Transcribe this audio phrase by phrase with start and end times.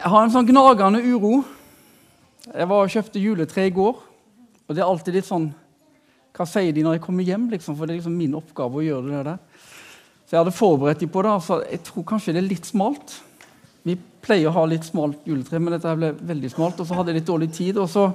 [0.00, 1.42] Jeg har en sånn gnagende uro.
[2.46, 3.98] Jeg var og kjøpte juletre i går.
[4.64, 5.50] Og det er alltid litt sånn
[6.32, 7.50] Hva sier de når jeg kommer hjem?
[7.52, 7.76] Liksom?
[7.76, 9.66] For det er liksom min oppgave å gjøre det der.
[10.24, 11.34] Så jeg hadde forberedt dem på det.
[11.44, 13.18] Så jeg tror kanskje det er litt smalt.
[13.84, 16.80] Vi pleier å ha litt smalt juletre, men dette ble veldig smalt.
[16.80, 17.80] Og så hadde jeg litt dårlig tid.
[17.82, 18.06] Og så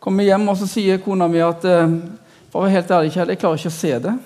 [0.00, 1.98] kom jeg hjem, og så sier kona mi at eh,
[2.48, 4.16] For å være helt ærlig, Kjell, jeg klarer ikke å se det.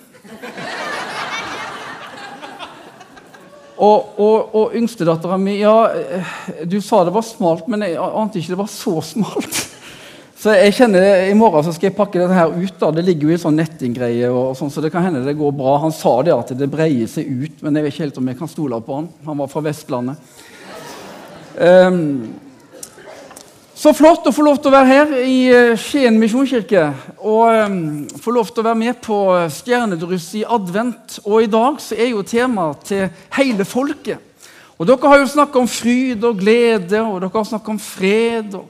[3.78, 5.76] Og, og, og yngstedattera mi Ja,
[6.66, 9.64] du sa det var smalt, men jeg ante ikke det var så smalt.
[10.38, 12.74] Så jeg kjenner det, I morgen så skal jeg pakke dette her ut.
[12.78, 15.50] da, Det ligger jo i sånn nettinggreie, og sånn, så det kan hende det går
[15.50, 15.72] bra.
[15.82, 18.38] Han sa det at det breier seg ut, men jeg vet ikke helt om jeg
[18.38, 19.08] kan stole på han.
[19.26, 20.36] Han var fra Vestlandet.
[21.58, 21.98] Um,
[23.78, 26.88] så flott å få lov til å være her i eh, Skien misjonskirke
[27.22, 27.76] og um,
[28.18, 29.18] få lov til å være med på
[29.54, 31.20] stjernedryss i advent.
[31.22, 33.04] Og i dag så er jo temaet til
[33.36, 34.18] hele folket.
[34.78, 38.58] Og Dere har jo snakka om fryd og glede, og dere har snakka om fred.
[38.58, 38.66] og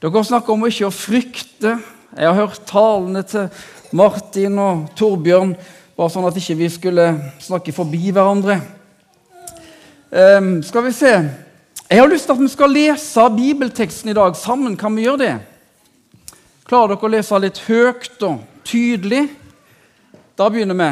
[0.00, 1.76] Dere har snakka om ikke å frykte.
[2.16, 3.48] Jeg har hørt talene til
[3.96, 5.56] Martin og Torbjørn,
[5.96, 7.10] bare sånn at ikke vi skulle
[7.44, 8.62] snakke forbi hverandre.
[10.08, 11.18] Um, skal vi se
[11.90, 14.76] jeg har lyst til at vi skal lese bibelteksten i dag sammen.
[14.76, 15.34] Kan vi gjøre det?
[16.66, 19.28] Klarer dere å lese litt høyt og tydelig?
[20.34, 20.88] Da begynner vi.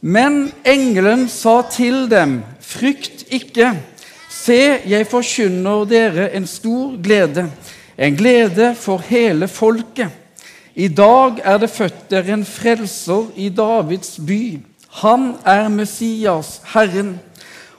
[0.00, 3.72] Men engelen sa til dem, frykt ikke.
[4.30, 7.48] Se, jeg forkynner dere en stor glede,
[7.98, 10.14] en glede for hele folket.
[10.78, 14.60] I dag er det født dere en frelser i Davids by.
[15.02, 17.18] Han er Messias, Herren.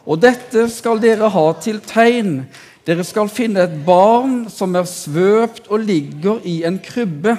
[0.05, 2.41] Og dette skal dere ha til tegn.
[2.87, 7.37] Dere skal finne et barn som er svøpt og ligger i en krybbe.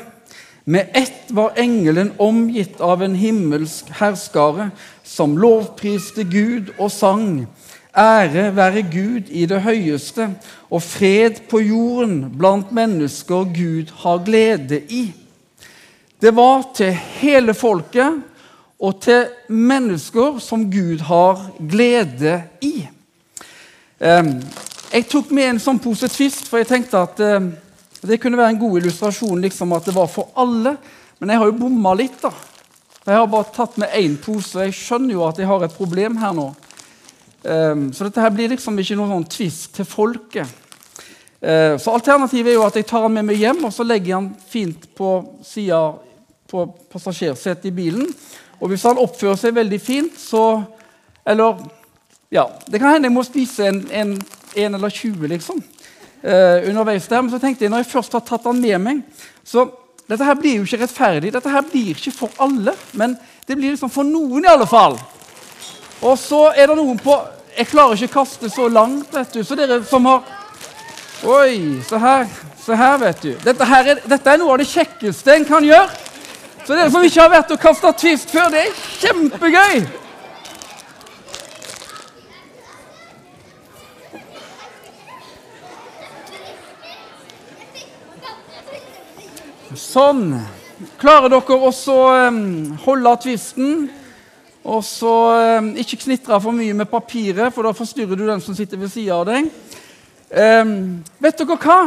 [0.64, 4.70] Med ett var engelen omgitt av en himmelsk herskare
[5.02, 7.48] som lovpriste Gud og sang.
[7.98, 10.30] Ære være Gud i det høyeste,
[10.70, 15.10] og fred på jorden blant mennesker Gud har glede i.
[16.22, 18.22] Det var til hele folket
[18.82, 22.88] og til mennesker som Gud har glede i.
[24.02, 27.22] Jeg tok med en sånn pose Twist, for jeg tenkte at
[28.02, 30.74] det kunne være en god illustrasjon liksom at det var for alle.
[31.22, 32.18] Men jeg har jo bomma litt.
[32.24, 32.32] da.
[33.06, 35.78] Jeg har bare tatt med én pose, og jeg skjønner jo at jeg har et
[35.78, 36.48] problem her nå.
[37.42, 40.58] Så dette her blir liksom ikke noen sånn twist til folket.
[41.42, 44.18] Så Alternativet er jo at jeg tar den med meg hjem og så legger jeg
[44.20, 45.08] den fint på
[45.46, 45.80] sida
[46.50, 48.06] på passasjersetet i bilen.
[48.62, 50.62] Og hvis han oppfører seg veldig fint, så
[51.26, 51.58] Eller
[52.30, 54.16] ja, Det kan hende jeg må spise en, en,
[54.56, 55.62] en eller 20 liksom,
[56.22, 57.20] eh, underveis der.
[57.20, 59.02] Men så tenkte jeg, når jeg først har tatt han med meg
[59.44, 59.68] så
[60.08, 61.30] Dette her blir jo ikke rettferdig.
[61.32, 63.14] Dette her blir ikke for alle, men
[63.46, 64.98] det blir liksom for noen i alle fall.
[66.02, 67.14] Og så er det noen på
[67.56, 69.44] Jeg klarer ikke å kaste så langt, vet du.
[69.44, 70.24] Så dere som har
[71.22, 72.26] Oi, se her.
[72.62, 73.30] Se her, vet du.
[73.44, 76.01] Dette, er, dette er noe av det kjekkeste en kan gjøre.
[76.62, 79.82] Så dere som ikke har vært og kasta tvist før, det er kjempegøy!
[89.74, 90.28] Sånn.
[91.00, 92.14] Klarer dere også å
[92.84, 93.88] holde tvisten?
[94.62, 95.16] Og så
[95.82, 99.18] ikke knitre for mye med papiret, for da forstyrrer du den som sitter ved sida
[99.18, 99.50] av deg.
[100.30, 101.80] Vet dere hva?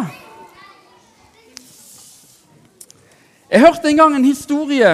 [3.46, 4.90] Jeg hørte en gang en historie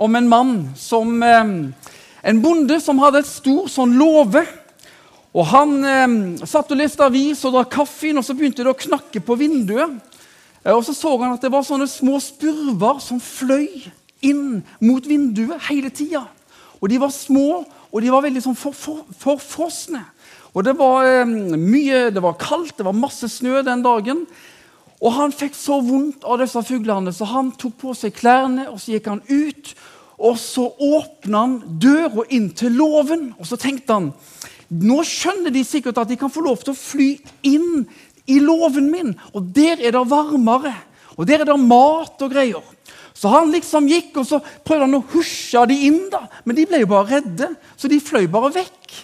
[0.00, 1.50] om en mann som eh,
[2.24, 4.40] En bonde som hadde et stor sånn låve.
[5.36, 6.14] Og Han eh,
[6.48, 10.00] satt og leste avis og drakk kaffe, og så begynte det å knakke på vinduet.
[10.64, 13.68] Eh, og Så så han at det var sånne små spurver som fløy
[14.24, 16.24] inn mot vinduet hele tida.
[16.80, 19.12] De var små, og de var veldig sånn forfrosne.
[19.20, 23.84] For, for og det var eh, mye, det var kaldt, det var masse snø den
[23.84, 24.24] dagen.
[24.98, 28.80] Og han fikk så vondt av disse fuglene, så han tok på seg klærne og
[28.82, 29.72] så gikk han ut.
[30.18, 34.12] Og så åpna han døra inn til låven, og så tenkte han
[34.68, 37.12] nå skjønner de sikkert at de kan få lov til å fly
[37.48, 37.86] inn
[38.28, 40.74] i låven min, og der er det varmere.
[41.16, 42.64] Og der er det mat og greier.
[43.16, 46.26] Så han liksom gikk, og så prøvde han å husje de inn, da.
[46.44, 48.98] men de ble jo bare redde, så de fløy bare vekk.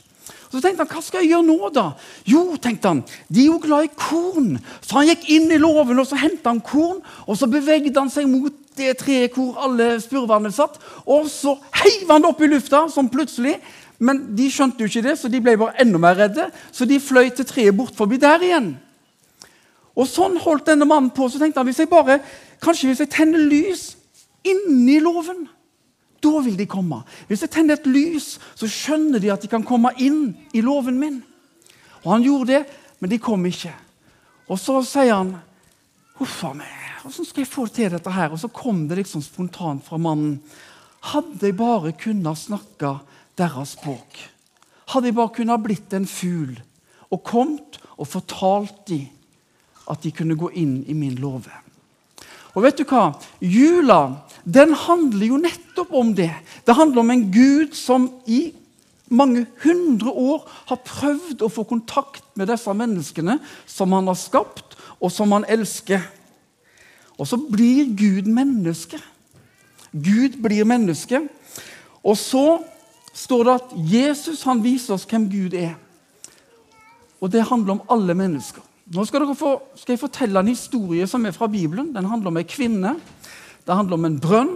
[0.54, 1.82] Så tenkte han, hva skal jeg gjøre nå, da?
[2.30, 4.52] Jo, tenkte han, de er jo glad i korn.
[4.86, 8.12] Så han gikk inn i låven og så hentet han korn, og så bevegde han
[8.12, 10.78] seg mot det treet hvor alle spurvene satt.
[11.10, 13.56] Og så heiv han det opp i lufta, sånn plutselig.
[13.98, 16.46] Men de skjønte jo ikke det, så de ble bare enda mer redde.
[16.70, 18.76] Så de fløy til treet bort forbi der igjen.
[19.98, 21.26] Og sånn holdt denne mannen på.
[21.26, 22.20] Så tenkte han hvis jeg bare,
[22.62, 23.88] kanskje hvis jeg tenner lys
[24.46, 25.48] inni låven
[26.24, 27.02] da vil de komme.
[27.28, 30.98] Hvis jeg tenner et lys, så skjønner de at de kan komme inn i låven
[31.00, 31.20] min.
[32.04, 32.62] Og Han gjorde det,
[33.00, 33.72] men de kom ikke.
[34.48, 35.36] Og så sier han
[36.20, 36.70] Huff a meg,
[37.02, 38.30] åssen skal jeg få til dette her?
[38.30, 40.36] Og så kom det liksom spontant fra mannen.
[41.10, 42.92] Hadde jeg bare kunnet snakke
[43.36, 44.20] deres språk.
[44.92, 46.54] Hadde jeg bare kunnet blitt en fugl
[47.10, 49.10] og kommet og fortalt dem
[49.90, 51.52] at de kunne gå inn i min låve.
[52.54, 53.10] Og vet du hva?
[53.42, 54.00] Jula
[54.44, 56.32] den handler jo nettopp om det.
[56.66, 58.52] Det handler om en Gud som i
[59.08, 64.76] mange hundre år har prøvd å få kontakt med disse menneskene som han har skapt,
[65.00, 66.02] og som han elsker.
[67.18, 68.98] Og så blir Gud menneske.
[69.92, 71.22] Gud blir menneske.
[72.04, 72.58] Og så
[73.14, 75.76] står det at Jesus han viser oss hvem Gud er.
[77.22, 78.64] Og det handler om alle mennesker.
[78.92, 81.94] Nå skal, få, skal, jeg fortelle en historie som er fra Bibelen.
[81.94, 82.98] Den handler om ei kvinne.
[83.64, 84.54] Det handler om en brønn.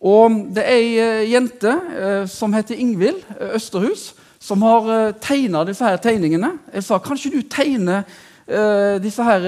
[0.00, 5.64] Og det er ei eh, jente eh, som heter Ingvild eh, Østerhus, som har tegna
[5.68, 6.54] disse her tegningene.
[6.72, 8.06] Jeg sa kanskje du tegner
[8.50, 9.44] her,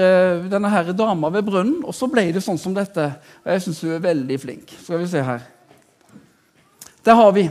[0.47, 3.07] denne her dama ved brønnen, og så ble det sånn som dette.
[3.41, 4.75] Og jeg syns hun er veldig flink.
[4.83, 5.41] Skal vi se her.
[7.03, 7.47] Der har vi.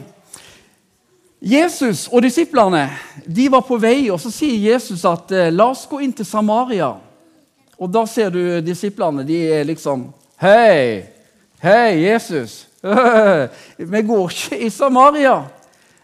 [1.43, 2.87] Jesus og disiplene
[3.27, 6.93] de var på vei, og så sier Jesus at la oss gå inn til Samaria.
[7.75, 9.27] Og da ser du disiplene.
[9.27, 11.12] De er liksom Hei!
[11.63, 12.67] Hei, Jesus!
[13.77, 15.45] Vi går ikke i Samaria.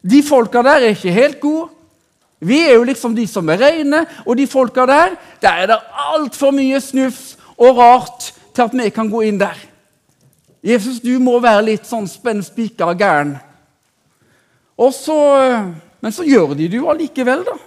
[0.06, 1.72] De folka der er ikke helt gode.
[2.38, 5.78] Vi er jo liksom de som er rene, og de folka der der er det
[6.14, 9.58] altfor mye snufs og rart til at vi kan gå inn der.
[10.62, 13.34] Jesus, du må være litt sånn spenn spikra gæren.
[14.78, 15.18] Og så,
[15.98, 17.58] men så gjør de det jo allikevel, da.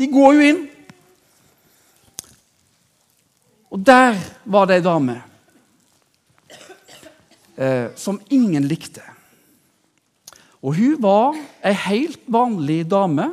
[0.00, 0.66] De går jo inn.
[3.68, 4.16] Og der
[4.48, 5.20] var det ei dame
[7.56, 9.02] eh, som ingen likte.
[10.62, 13.30] Og hun var ei helt vanlig dame.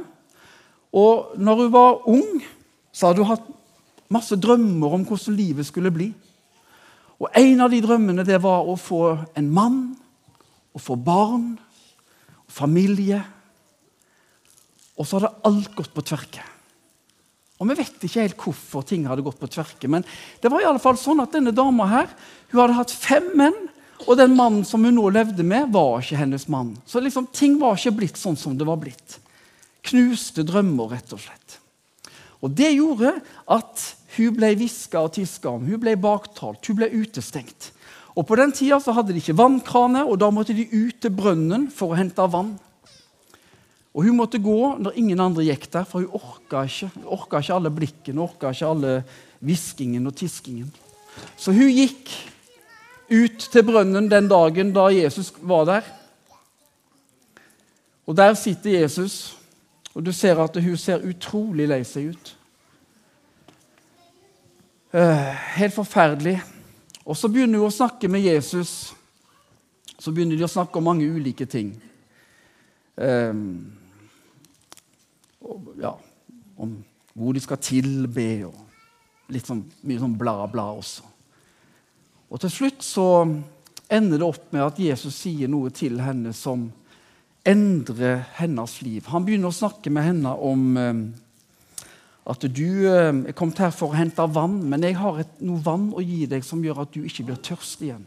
[0.93, 2.43] Og når hun var ung,
[2.93, 3.47] så hadde hun hatt
[4.13, 6.11] masse drømmer om hvordan livet skulle bli.
[7.19, 9.83] Og En av de drømmene det var å få en mann,
[10.73, 11.53] å få barn
[12.51, 13.21] familie.
[14.97, 16.43] Og så hadde alt gått på tverke.
[17.61, 20.03] Og Vi vet ikke helt hvorfor ting hadde gått på tverke, men
[20.41, 22.09] det var i alle fall sånn at denne dama her,
[22.51, 23.55] hun hadde hatt fem menn,
[24.03, 26.73] og den mannen som hun nå levde med, var ikke hennes mann.
[26.85, 29.19] Så liksom, ting var ikke blitt sånn som det var blitt.
[29.85, 31.59] Knuste drømmer, rett og slett.
[32.43, 33.13] Og Det gjorde
[33.55, 33.83] at
[34.17, 37.71] hun ble hviska og tiska om, hun ble baktalt, hun ble utestengt.
[38.13, 41.13] Og På den tida så hadde de ikke vannkraner, og da måtte de ut til
[41.15, 42.53] brønnen for å hente vann.
[43.93, 47.55] Og Hun måtte gå når ingen andre gikk der, for hun orka ikke, orka ikke
[47.55, 48.93] alle blikkene orka ikke alle
[49.43, 50.71] hviskingen og tiskingen.
[51.37, 52.09] Så hun gikk
[53.13, 55.89] ut til brønnen den dagen da Jesus var der.
[58.05, 59.37] Og Der sitter Jesus,
[59.93, 62.33] og du ser at hun ser utrolig lei seg ut.
[64.93, 66.41] Uh, helt forferdelig.
[67.05, 68.93] Og så begynner hun å snakke med Jesus.
[69.99, 71.71] Så begynner de å snakke om mange ulike ting.
[72.95, 73.73] Um,
[75.41, 75.95] og, ja,
[76.57, 76.75] om
[77.13, 81.12] hvor de skal tilbe, og litt sånn, mye sånn bla, bla også.
[82.31, 83.07] Og til slutt så
[83.91, 86.69] ender det opp med at Jesus sier noe til henne som
[87.43, 89.03] endrer hennes liv.
[89.11, 91.03] Han begynner å snakke med henne om um,
[92.23, 95.59] at du eh, er kommet her for å hente vann, men jeg har et, noe
[95.63, 98.05] vann å gi deg som gjør at du ikke blir tørst igjen.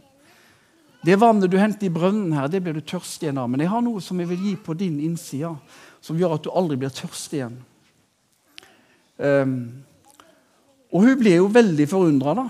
[1.05, 3.51] Det vannet du henter i brønnen, her, det blir du tørst igjen av.
[3.53, 5.53] Men jeg har noe som jeg vil gi på din innside,
[6.03, 7.61] som gjør at du aldri blir tørst igjen.
[9.21, 9.53] Um,
[10.91, 12.49] og hun blir jo veldig forundra,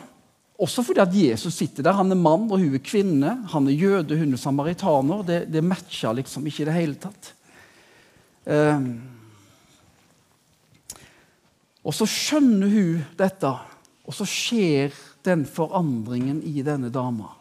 [0.57, 1.99] også fordi at Jesus sitter der.
[1.99, 3.33] Han er mann, og hun er kvinne.
[3.53, 5.25] Han er jøde, hun er samaritaner.
[5.27, 7.33] Det, det matcher liksom ikke i det hele tatt.
[8.47, 8.89] Um,
[11.87, 13.51] og så skjønner hun dette,
[14.07, 14.95] og så skjer
[15.27, 17.33] den forandringen i denne dama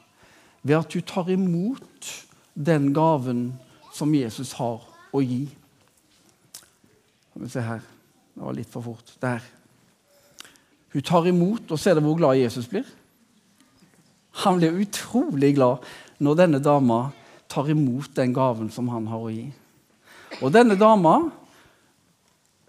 [0.66, 2.10] ved at hun tar imot
[2.58, 3.52] den gaven
[3.94, 4.82] som Jesus har
[5.14, 5.44] å gi.
[7.30, 7.84] Skal vi se her
[8.36, 9.14] Det var litt for fort.
[9.22, 9.44] Der.
[10.92, 12.84] Hun tar imot, og ser dere hvor glad Jesus blir?
[14.44, 15.86] Han blir utrolig glad
[16.24, 17.00] når denne dama
[17.52, 19.46] tar imot den gaven som han har å gi.
[20.44, 21.16] Og denne dama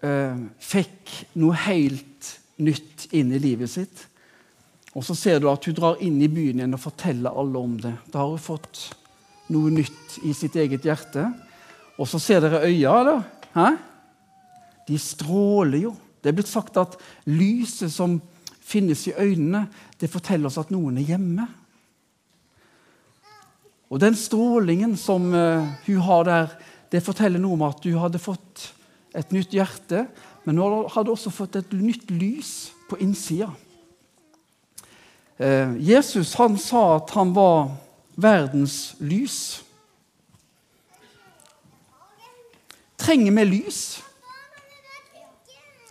[0.03, 4.05] eh, fikk noe helt nytt inn i livet sitt.
[4.97, 7.75] Og så ser du at hun drar inn i byen igjen og forteller alle om
[7.81, 7.93] det.
[8.13, 8.87] Da har hun fått
[9.53, 11.27] noe nytt i sitt eget hjerte.
[11.97, 13.17] Og så ser dere øya, da.
[13.57, 13.67] Hæ?
[14.87, 15.93] De stråler jo.
[16.21, 16.97] Det er blitt sagt at
[17.29, 18.17] lyset som
[18.67, 19.67] finnes i øynene,
[19.99, 21.47] det forteller oss at noen er hjemme.
[23.87, 26.57] Og den strålingen som uh, hun har der,
[26.91, 28.71] det forteller noe om at hun hadde fått
[29.15, 30.05] et nytt hjerte,
[30.43, 33.49] men hun hadde også fått et nytt lys på innsida.
[35.37, 37.75] Eh, Jesus han sa at han var
[38.15, 39.61] verdens lys.
[42.97, 43.81] Trenger vi lys?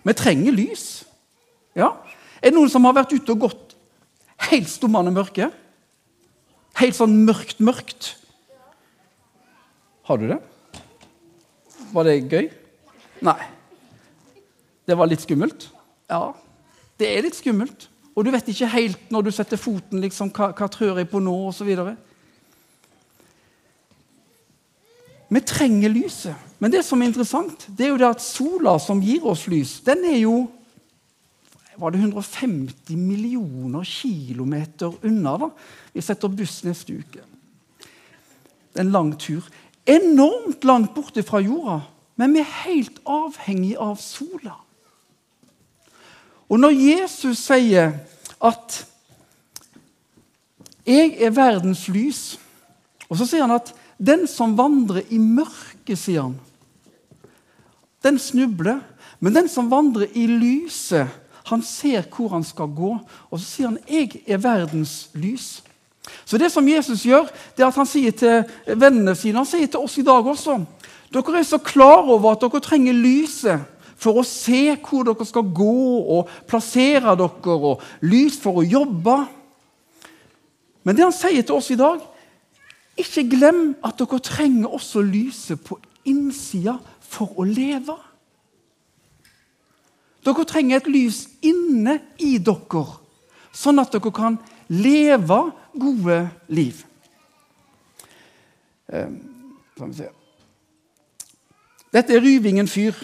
[0.03, 1.05] Vi trenger lys.
[1.77, 1.93] Ja.
[2.47, 3.73] Er det noen som har vært ute og gått
[4.47, 5.49] helt stummende mørke?
[6.79, 8.13] Helt sånn mørkt, mørkt?
[10.07, 10.39] Har du det?
[11.91, 12.47] Var det gøy?
[13.27, 13.41] Nei.
[14.87, 15.67] Det var litt skummelt?
[16.07, 16.37] Ja,
[17.03, 17.89] det er litt skummelt.
[18.15, 21.19] Og du vet ikke helt når du setter foten, liksom, hva, hva trør jeg på
[21.19, 21.73] nå, osv.
[25.35, 26.47] Vi trenger lyset.
[26.63, 29.81] Men det som er interessant, det er jo det at sola som gir oss lys,
[29.85, 30.45] den er jo
[31.77, 35.37] var det 150 millioner kilometer unna.
[35.39, 35.51] da.
[35.93, 37.25] Vi setter buss neste uke.
[38.73, 39.45] Det er en lang tur.
[39.87, 41.81] Enormt langt borte fra jorda,
[42.17, 44.57] men vi er helt avhengig av sola.
[46.49, 47.93] Og når Jesus sier
[48.41, 48.87] at
[50.87, 52.39] 'jeg er verdens lys',
[53.09, 56.41] og så sier han at 'den som vandrer i mørket', sier han,
[58.03, 58.81] den snubler.
[59.21, 61.09] Men den som vandrer i lyset,
[61.47, 62.97] han ser hvor han skal gå.
[63.31, 65.63] Og så sier han 'jeg er verdens lys'.
[66.25, 67.27] Så det som Jesus gjør,
[67.57, 70.65] det er at han sier til vennene sine, han sier til oss i dag også
[71.13, 73.61] Dere er så klar over at dere trenger lyset
[73.97, 79.17] for å se hvor dere skal gå og plassere dere, og lys for å jobbe.
[80.83, 82.03] Men det han sier til oss i dag
[82.97, 85.77] Ikke glem at dere trenger også lyset på
[86.09, 87.93] innsida for å leve.
[90.27, 92.85] Dere trenger et lys inne i dere,
[93.55, 95.39] sånn at dere kan leve
[95.79, 96.83] gode liv.
[98.91, 99.11] Eh,
[101.93, 102.97] Dette er Ryvingen fyr.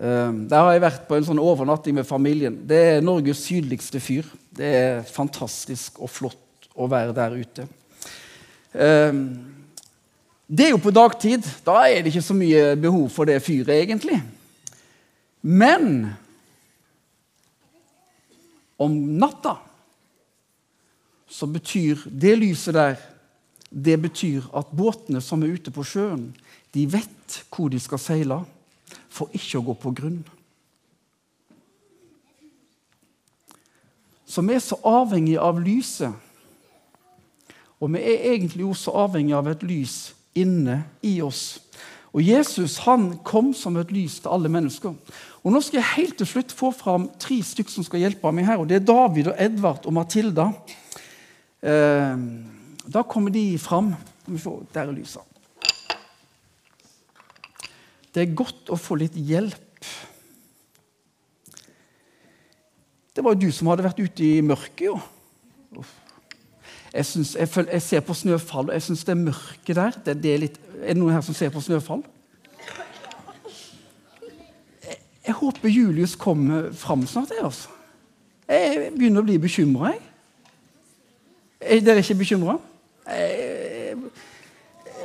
[0.00, 2.56] Ehm, der har jeg vært på en sånn overnatting med familien.
[2.66, 4.26] Det er Norges sydligste fyr.
[4.56, 7.66] Det er fantastisk og flott å være der ute.
[8.72, 9.24] Ehm,
[10.48, 11.44] det er jo på dagtid.
[11.66, 14.22] Da er det ikke så mye behov for det fyret, egentlig.
[15.40, 16.12] Men
[18.80, 19.56] om natta
[21.30, 22.98] så betyr det lyset der
[23.70, 26.32] det betyr at båtene som er ute på sjøen,
[26.74, 28.40] de vet hvor de skal seile
[29.10, 30.18] for ikke å gå på grunn.
[34.26, 36.14] Så vi er så avhengig av lyset.
[37.80, 41.58] Og vi er egentlig også avhengig av et lys inne i oss.
[42.10, 44.94] Og Jesus han kom som et lys til alle mennesker.
[45.40, 48.48] Og Nå skal jeg helt til slutt få fram tre stykker som skal hjelpe meg
[48.48, 48.58] her.
[48.58, 50.50] og Det er David og Edvard og Matilda.
[51.62, 52.16] Eh,
[52.90, 53.94] da kommer de fram.
[54.26, 55.22] Der er lyset.
[58.10, 59.86] Det er godt å få litt hjelp.
[63.14, 64.98] Det var jo du som hadde vært ute i mørket, jo.
[66.94, 69.98] Jeg, synes, jeg, føler, jeg ser på snøfall, og jeg syns det er mørket der
[70.04, 72.02] det, det er, litt, er, det noen her som ser på snøfall?
[74.86, 77.30] Jeg, jeg håper Julius kommer fram snart.
[77.30, 77.68] Jeg, altså.
[78.48, 79.92] jeg begynner å bli bekymra.
[81.60, 82.58] Er dere ikke bekymra?
[83.06, 83.96] Jeg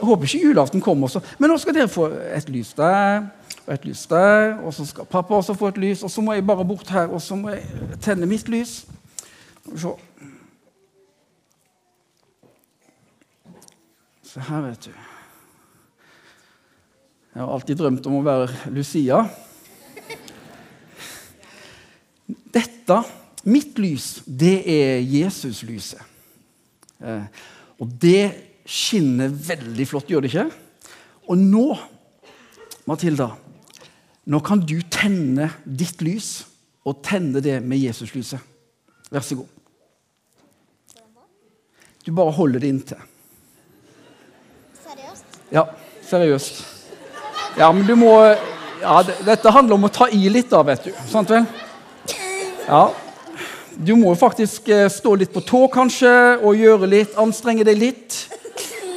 [0.01, 1.22] håper ikke julaften kommer også.
[1.38, 3.27] Men nå skal dere få et lys der
[3.65, 4.58] og et lys der.
[4.65, 6.04] Og så skal pappa også få et lys.
[6.04, 7.63] Og så må jeg bare bort her og så må jeg
[8.01, 8.86] tenne mitt lys.
[9.75, 9.94] Se.
[14.36, 14.96] Se her, vet du.
[17.32, 19.22] Jeg har alltid drømt om å være Lucia.
[22.51, 22.98] Dette,
[23.48, 26.04] mitt lys, det er Jesuslyset.
[27.00, 27.24] Eh,
[27.80, 28.25] og det
[28.68, 30.46] skinner veldig flott, gjør det ikke?
[31.32, 31.65] Og nå,
[32.92, 33.32] Matilda,
[34.27, 36.42] nå kan du tenne ditt lys,
[36.84, 38.44] og tenne det med Jesuslyset.
[39.15, 39.51] Vær så god.
[42.04, 43.12] Du bare holder det inntil.
[44.86, 45.39] Seriøst?
[45.51, 45.63] Ja,
[46.10, 46.65] seriøst.
[47.58, 48.12] Ja, men du må
[48.82, 50.92] ja, Dette handler om å ta i litt, da, vet du.
[51.10, 51.48] Sant vel?
[52.68, 52.84] Ja.
[53.75, 56.12] Du må faktisk eh, stå litt på tå, kanskje,
[56.46, 58.20] og gjøre litt, anstrenge deg litt.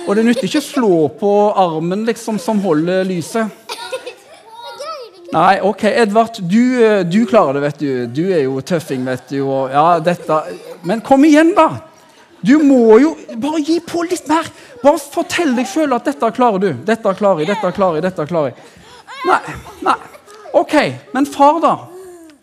[0.05, 3.49] Og det nytter ikke å slå på armen liksom, som holder lyset.
[5.33, 7.91] Nei, OK, Edvard, du, eh, du, klarer det, vet du.
[8.21, 9.41] Du er jo tøffing, vet du.
[9.47, 10.43] Og, ja, dette.
[10.85, 11.71] Men kom igjen, da!
[12.47, 14.47] Du må jo Bare gi på litt mer!
[14.83, 16.69] Bare fortell deg sjøl at dette klarer du.
[16.87, 18.67] Dette klarer jeg, dette klarer jeg, dette klarer jeg.
[19.27, 19.41] Nei,
[19.83, 19.97] nei.
[20.59, 20.75] OK,
[21.15, 21.73] men far, da?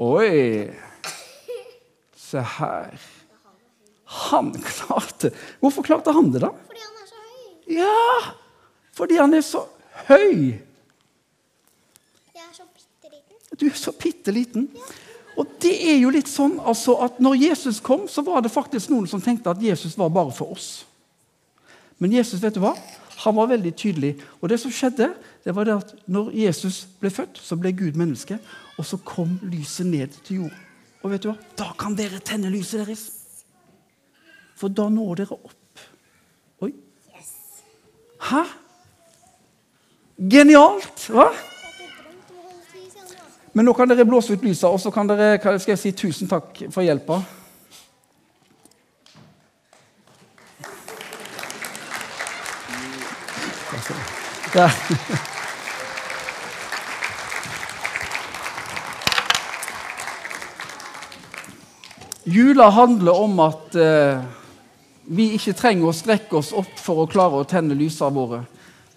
[0.04, 0.68] Oi.
[2.20, 3.06] Se her.
[4.28, 5.32] Han klarte
[5.64, 6.52] Hvorfor klarte han det, da?
[6.68, 7.80] Fordi han er så høy.
[7.80, 8.36] Ja,
[9.00, 9.64] fordi han er så
[10.10, 10.36] høy.
[12.36, 13.58] Jeg er så bitte liten.
[13.60, 14.70] Du er så bitte liten.
[15.36, 18.92] Og det er jo litt sånn altså, at når Jesus kom, så var det faktisk
[18.92, 20.86] noen som tenkte at Jesus var bare for oss.
[22.00, 22.76] Men Jesus vet du hva?
[23.24, 24.14] Han var veldig tydelig.
[24.42, 25.10] Og det som skjedde,
[25.44, 28.40] det var det at når Jesus ble født, så ble Gud menneske.
[28.80, 30.64] Og så kom lyset ned til jorden.
[31.04, 31.38] Og vet du hva?
[31.60, 33.06] Da kan dere tenne lyset deres.
[34.56, 35.84] For da når dere opp.
[36.64, 36.72] Oi.
[38.30, 38.44] Hæ?
[40.32, 41.10] Genialt!
[41.12, 41.30] Hva?
[43.56, 46.28] Men nå kan dere blåse ut lyset, og så kan dere, skal jeg si tusen
[46.28, 47.22] takk for hjelpa.
[62.26, 64.20] Jula handler om at eh,
[65.16, 68.42] vi ikke trenger å strekke oss opp for å klare å tenne lysene våre.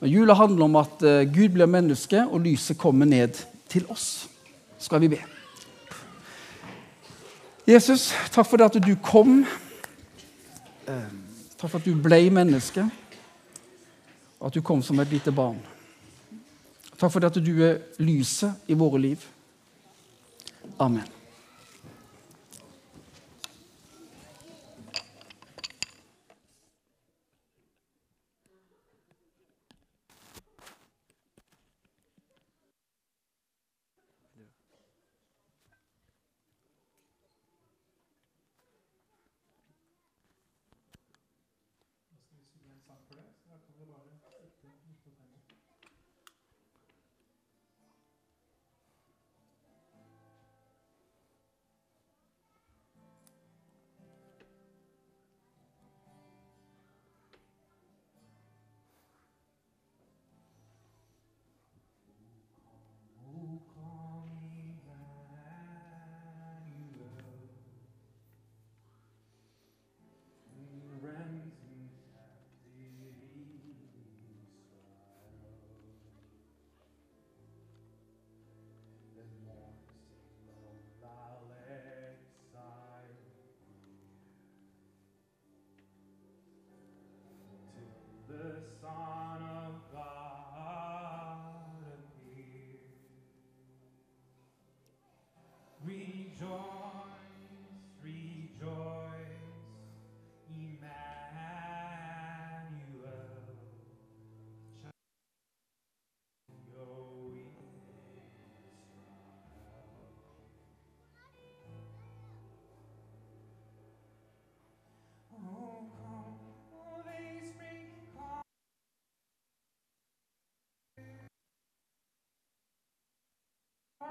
[0.03, 3.39] Men jula handler om at eh, Gud blir menneske, og lyset kommer ned
[3.71, 4.27] til oss.
[4.79, 5.19] Skal vi be.
[7.69, 9.43] Jesus, takk for det at du kom.
[10.89, 11.11] Eh,
[11.59, 12.87] takk for at du ble menneske,
[14.41, 15.61] og at du kom som et lite barn.
[16.97, 19.29] Takk for det at du er lyset i våre liv.
[20.79, 21.18] Amen.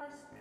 [0.07, 0.36] Flowers.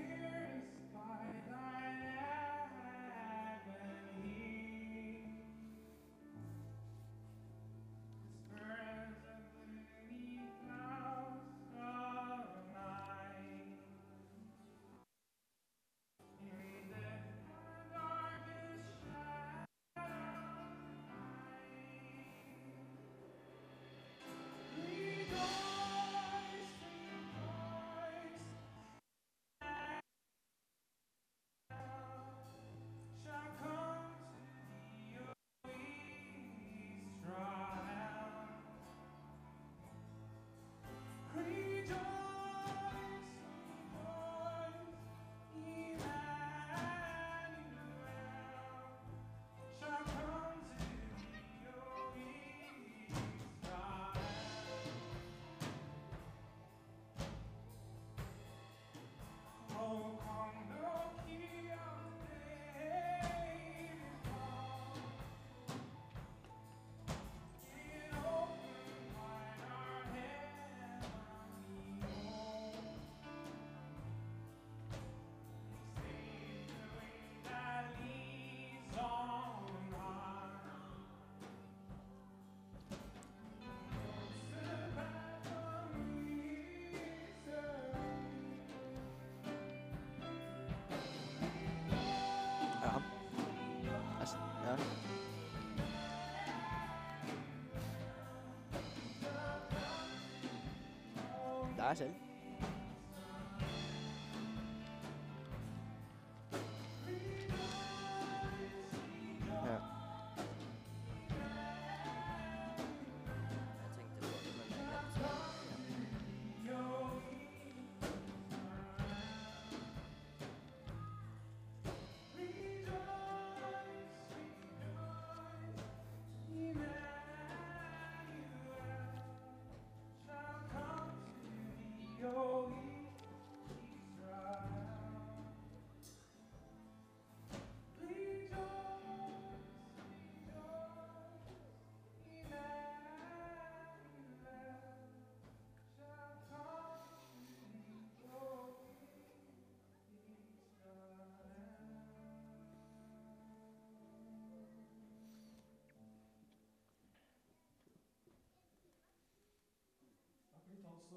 [101.94, 102.25] Det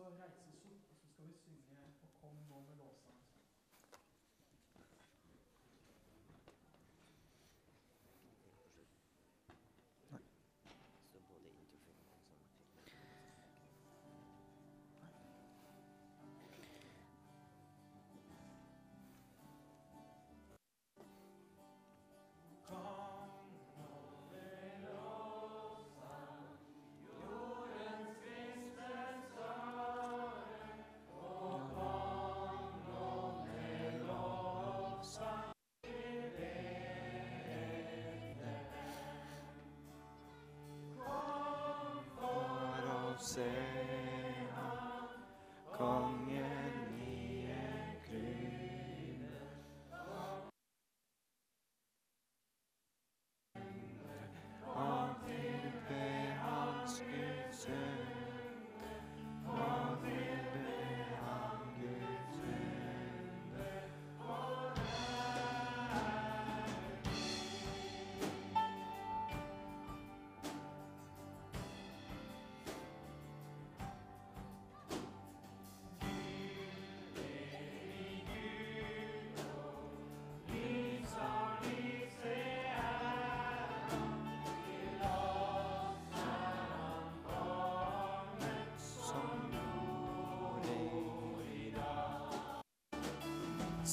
[0.09, 0.48] Oh, nice.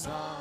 [0.06, 0.35] 사.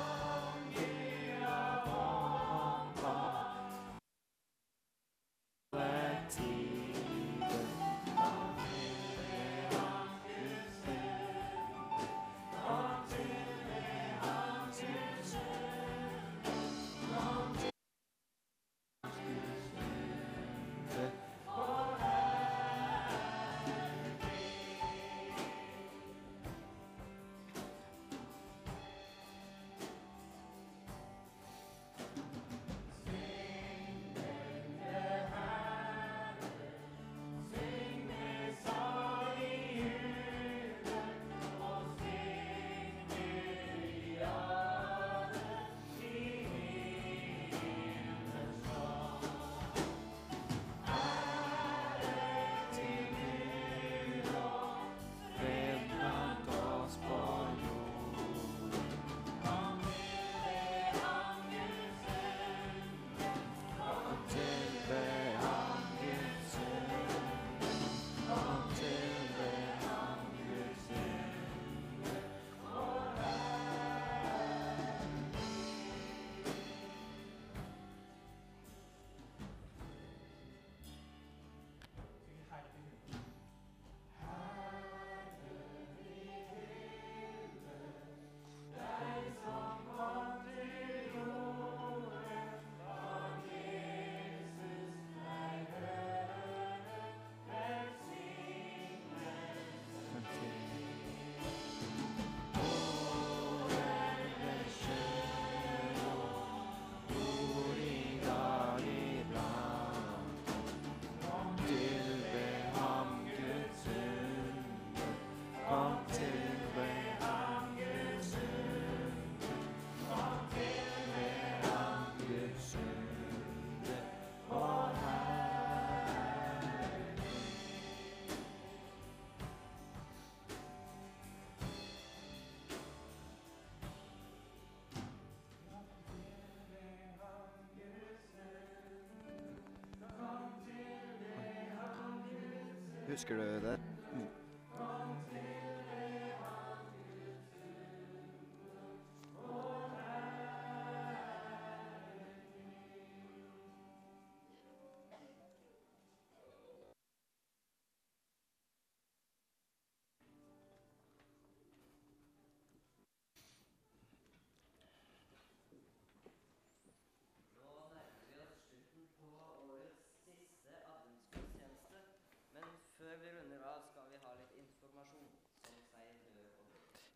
[143.15, 143.79] Husker du det?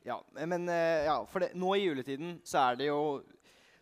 [0.09, 0.17] Ja,
[0.49, 3.01] men eh, ja, for det, nå i juletiden så er det jo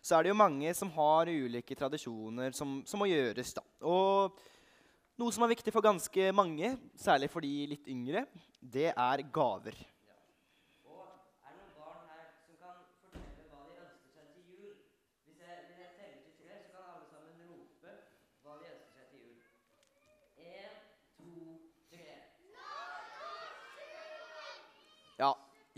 [0.04, 3.50] så er det jo mange som har ulike tradisjoner som, som, må gjøres.
[3.56, 3.64] da.
[3.88, 4.36] Og
[5.20, 8.24] noe som er viktig for ganske mange, særlig for de litt yngre,
[8.60, 9.76] det er gaver.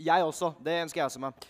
[0.01, 0.53] Jeg også.
[0.63, 1.47] Det ønsker jeg også meg.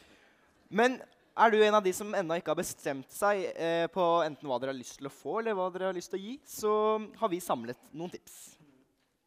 [0.70, 1.00] Men
[1.42, 4.58] er du en av de som ennå ikke har bestemt seg eh, på enten hva
[4.60, 6.74] dere har lyst til å få, eller hva dere har lyst til å gi, så
[7.22, 8.36] har vi samlet noen tips.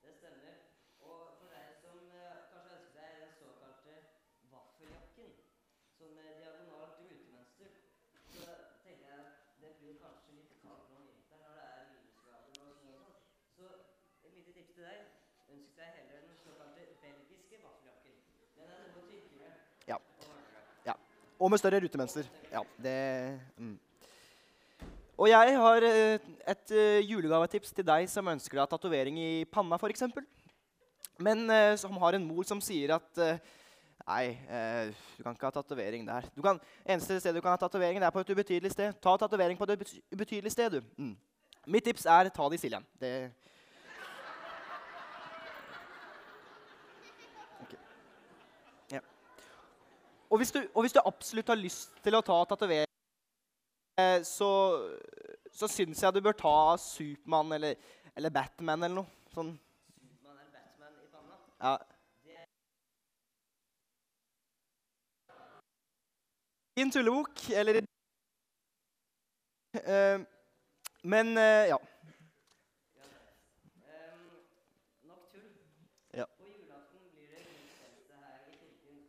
[0.05, 0.59] Det stemmer.
[1.09, 3.97] Og for deg som eh, kanskje ønsker deg den såkalte
[4.53, 5.33] vaffeljakken,
[5.97, 7.73] som med diagonalt rutemønster,
[8.37, 8.45] så
[8.85, 12.77] tenker jeg at det blir kanskje litt kaldt om vinteren når det er minusgrader og
[12.83, 13.25] snø og sånn.
[13.57, 13.73] Så
[14.29, 15.09] et lite tips til deg.
[15.55, 18.21] Ønsk deg heller den såkalte belgiske vaffeljakken.
[18.61, 19.51] Den er noe tykkere.
[19.89, 19.99] Ja.
[20.01, 20.63] og varmere.
[20.89, 20.95] Ja.
[21.39, 22.29] Og med større rutemønster.
[22.53, 23.75] Ja, det mm.
[25.15, 29.79] Og jeg har eh, et eh, julegavetips til deg som ønsker deg tatovering i panna,
[29.79, 30.09] f.eks.
[31.23, 33.27] Men eh, som har en mor som sier at
[34.05, 34.35] Nei,
[35.17, 36.27] du kan ikke ha tatovering der.
[36.37, 38.93] Du kan, eneste sted du kan ha tatovering, er på et ubetydelig sted.
[39.01, 40.91] Ta tatovering på et ubetydelig sted, du.
[40.99, 41.15] Mm.
[41.73, 42.85] Mitt tips er ta det i Siljan.
[43.01, 43.13] Det
[47.63, 47.73] Ok.
[48.93, 49.01] Ja.
[50.31, 52.91] Og hvis, du, og hvis du absolutt har lyst til å ta tatovering,
[54.01, 54.51] eh, så,
[55.53, 57.77] så syns jeg du bør ta Supermann eller,
[58.17, 59.11] eller Batman eller noe.
[59.35, 59.53] Sånn.
[60.25, 61.43] Man eller Batman i panna.
[61.63, 61.77] Ja.
[66.77, 67.77] I en tullebok, eller
[69.75, 70.23] uh,
[71.03, 71.77] Men uh, ja.
[73.87, 74.25] Ehm,
[75.07, 75.53] nok tull.
[76.15, 76.27] Ja.
[76.39, 79.07] På julaften blir det gudstjeneste her i kirken.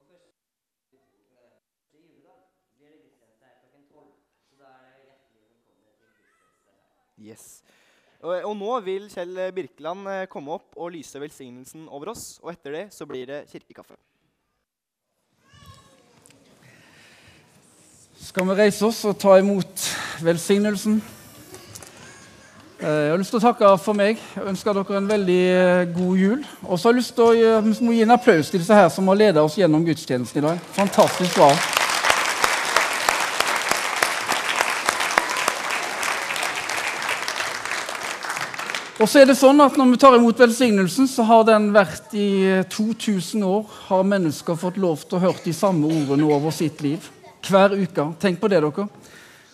[0.00, 0.32] Og første,
[0.90, 2.40] eh, første juledag
[2.76, 4.12] blir det gudstjeneste her klokken tolv.
[4.50, 7.07] Så da er dere hjertelig velkomne til gudstjeneste her.
[7.18, 7.62] Yes.
[8.18, 12.40] Og, nå vil Kjell Birkeland eh, komme opp og lyse velsignelsen over oss.
[12.42, 13.94] Og etter det så blir det kirkekaffe.
[18.18, 19.86] Skal vi reise oss og ta imot
[20.26, 20.98] velsignelsen?
[22.80, 24.18] Eh, Jeg har lyst til å takke for meg.
[24.34, 26.46] Jeg ønsker dere en veldig eh, god jul.
[26.66, 29.22] Og så har jeg lyst til å gi en applaus til disse her som har
[29.22, 30.64] ledet oss gjennom gudstjenesten i dag.
[30.74, 31.54] Fantastisk bra.
[38.98, 42.14] Og så er det sånn at Når vi tar imot velsignelsen, så har den vært
[42.18, 43.68] i eh, 2000 år.
[43.86, 47.06] Har mennesker fått lov til å høre de samme ordene over sitt liv.
[47.46, 48.08] Hver uke.
[48.18, 48.88] Tenk på det, dere.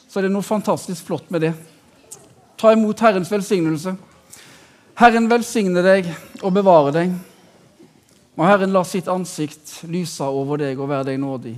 [0.08, 1.52] Så er det noe fantastisk flott med det.
[2.56, 3.92] Ta imot Herrens velsignelse.
[4.96, 6.08] Herren velsigne deg
[6.40, 7.12] og bevare deg.
[8.38, 11.54] Må Herren la sitt ansikt lyse over deg og være deg nådig.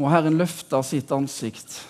[0.00, 1.82] Må Herren løfte sitt ansikt